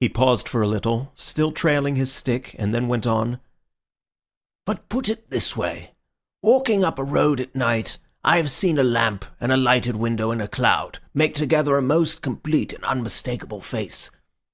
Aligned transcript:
He 0.00 0.08
paused 0.08 0.48
for 0.48 0.62
a 0.62 0.66
little, 0.66 1.12
still 1.14 1.52
trailing 1.52 1.96
his 1.96 2.10
stick, 2.10 2.56
and 2.58 2.74
then 2.74 2.88
went 2.88 3.06
on— 3.06 3.40
"But 4.64 4.88
put 4.88 5.10
it 5.10 5.28
this 5.28 5.54
way. 5.54 5.92
Walking 6.42 6.82
up 6.82 6.98
a 6.98 7.04
road 7.04 7.38
at 7.38 7.54
night, 7.54 7.98
I 8.24 8.38
have 8.38 8.50
seen 8.50 8.78
a 8.78 8.82
lamp 8.82 9.26
and 9.38 9.52
a 9.52 9.56
lighted 9.58 9.96
window 9.96 10.30
and 10.30 10.40
a 10.40 10.48
cloud 10.48 11.00
make 11.12 11.34
together 11.34 11.76
a 11.76 11.82
most 11.82 12.22
complete 12.22 12.72
and 12.72 12.82
unmistakable 12.86 13.60
face. 13.60 14.10